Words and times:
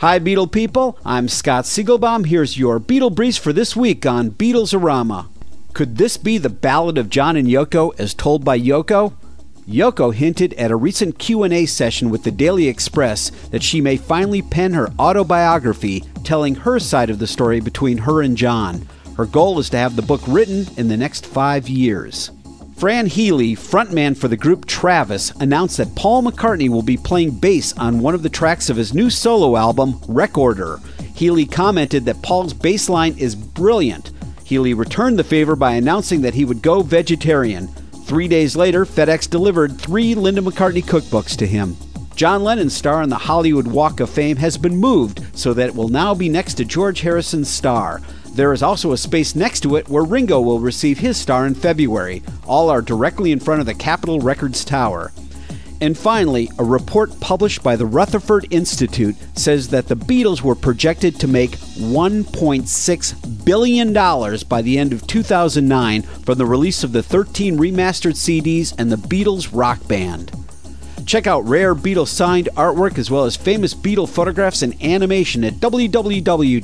Hi, 0.00 0.18
Beatle 0.18 0.50
people. 0.50 0.98
I'm 1.04 1.28
Scott 1.28 1.64
Siegelbaum. 1.64 2.24
Here's 2.24 2.56
your 2.58 2.80
Beatle 2.80 3.14
Breeze 3.14 3.36
for 3.36 3.52
this 3.52 3.76
week 3.76 4.06
on 4.06 4.30
Beatlesorama. 4.30 5.26
Could 5.74 5.98
this 5.98 6.16
be 6.16 6.38
the 6.38 6.48
ballad 6.48 6.96
of 6.96 7.10
John 7.10 7.36
and 7.36 7.46
Yoko 7.46 7.92
as 8.00 8.14
told 8.14 8.42
by 8.42 8.58
Yoko? 8.58 9.12
Yoko 9.68 10.14
hinted 10.14 10.54
at 10.54 10.70
a 10.70 10.76
recent 10.76 11.18
Q&A 11.18 11.66
session 11.66 12.08
with 12.08 12.24
the 12.24 12.30
Daily 12.30 12.66
Express 12.66 13.28
that 13.50 13.62
she 13.62 13.82
may 13.82 13.98
finally 13.98 14.40
pen 14.40 14.72
her 14.72 14.88
autobiography 14.98 16.02
telling 16.24 16.54
her 16.54 16.78
side 16.78 17.10
of 17.10 17.18
the 17.18 17.26
story 17.26 17.60
between 17.60 17.98
her 17.98 18.22
and 18.22 18.38
John. 18.38 18.88
Her 19.18 19.26
goal 19.26 19.58
is 19.58 19.68
to 19.68 19.76
have 19.76 19.96
the 19.96 20.00
book 20.00 20.22
written 20.26 20.64
in 20.78 20.88
the 20.88 20.96
next 20.96 21.26
5 21.26 21.68
years. 21.68 22.30
Fran 22.80 23.04
Healy, 23.04 23.54
frontman 23.54 24.16
for 24.16 24.28
the 24.28 24.38
group 24.38 24.64
Travis, 24.64 25.32
announced 25.32 25.76
that 25.76 25.94
Paul 25.96 26.22
McCartney 26.22 26.70
will 26.70 26.80
be 26.80 26.96
playing 26.96 27.32
bass 27.38 27.74
on 27.74 28.00
one 28.00 28.14
of 28.14 28.22
the 28.22 28.30
tracks 28.30 28.70
of 28.70 28.76
his 28.78 28.94
new 28.94 29.10
solo 29.10 29.56
album, 29.58 30.00
Wreckorder. 30.08 30.80
Healy 31.14 31.44
commented 31.44 32.06
that 32.06 32.22
Paul's 32.22 32.54
bass 32.54 32.88
line 32.88 33.14
is 33.18 33.34
brilliant. 33.34 34.12
Healy 34.46 34.72
returned 34.72 35.18
the 35.18 35.24
favor 35.24 35.54
by 35.56 35.72
announcing 35.74 36.22
that 36.22 36.32
he 36.32 36.46
would 36.46 36.62
go 36.62 36.80
vegetarian. 36.80 37.68
Three 38.06 38.28
days 38.28 38.56
later, 38.56 38.86
FedEx 38.86 39.28
delivered 39.28 39.78
three 39.78 40.14
Linda 40.14 40.40
McCartney 40.40 40.82
cookbooks 40.82 41.36
to 41.36 41.46
him. 41.46 41.76
John 42.16 42.42
Lennon's 42.42 42.74
star 42.74 43.02
on 43.02 43.10
the 43.10 43.16
Hollywood 43.16 43.66
Walk 43.66 44.00
of 44.00 44.08
Fame 44.08 44.36
has 44.38 44.56
been 44.56 44.76
moved 44.78 45.22
so 45.38 45.52
that 45.52 45.68
it 45.68 45.76
will 45.76 45.90
now 45.90 46.14
be 46.14 46.30
next 46.30 46.54
to 46.54 46.64
George 46.64 47.02
Harrison's 47.02 47.50
star. 47.50 48.00
There 48.40 48.54
is 48.54 48.62
also 48.62 48.92
a 48.92 48.96
space 48.96 49.34
next 49.36 49.60
to 49.64 49.76
it 49.76 49.90
where 49.90 50.02
Ringo 50.02 50.40
will 50.40 50.60
receive 50.60 50.98
his 51.00 51.18
star 51.18 51.46
in 51.46 51.54
February. 51.54 52.22
All 52.46 52.70
are 52.70 52.80
directly 52.80 53.32
in 53.32 53.38
front 53.38 53.60
of 53.60 53.66
the 53.66 53.74
Capitol 53.74 54.18
Records 54.20 54.64
Tower. 54.64 55.12
And 55.82 55.94
finally, 55.94 56.50
a 56.58 56.64
report 56.64 57.20
published 57.20 57.62
by 57.62 57.76
the 57.76 57.84
Rutherford 57.84 58.46
Institute 58.48 59.14
says 59.34 59.68
that 59.68 59.88
the 59.88 59.94
Beatles 59.96 60.40
were 60.40 60.54
projected 60.54 61.20
to 61.20 61.28
make 61.28 61.58
$1.6 61.76 63.44
billion 63.44 63.92
by 64.48 64.62
the 64.62 64.78
end 64.78 64.94
of 64.94 65.06
2009 65.06 66.00
from 66.00 66.38
the 66.38 66.46
release 66.46 66.82
of 66.82 66.92
the 66.92 67.02
13 67.02 67.58
remastered 67.58 68.14
CDs 68.14 68.74
and 68.78 68.90
the 68.90 68.96
Beatles 68.96 69.50
Rock 69.52 69.86
Band. 69.86 70.32
Check 71.10 71.26
out 71.26 71.44
rare 71.48 71.74
Beatle 71.74 72.06
signed 72.06 72.48
artwork 72.54 72.96
as 72.96 73.10
well 73.10 73.24
as 73.24 73.34
famous 73.34 73.74
Beatle 73.74 74.08
photographs 74.08 74.62
and 74.62 74.80
animation 74.80 75.42
at 75.42 75.54
www.rockartshow.com. 75.54 76.60